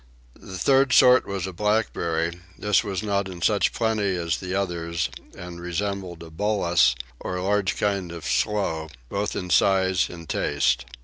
The 0.39 0.57
third 0.57 0.93
sort 0.93 1.27
was 1.27 1.45
a 1.45 1.53
blackberry; 1.53 2.39
this 2.57 2.83
was 2.83 3.03
not 3.03 3.27
in 3.29 3.43
such 3.43 3.71
plenty 3.71 4.15
as 4.15 4.37
the 4.37 4.55
others 4.55 5.09
and 5.37 5.61
resembled 5.61 6.23
a 6.23 6.31
bullace, 6.31 6.95
or 7.19 7.39
large 7.39 7.77
kind 7.77 8.11
of 8.11 8.25
sloe, 8.25 8.89
both 9.09 9.35
in 9.35 9.51
size 9.51 10.09
and 10.09 10.27
taste. 10.27 10.85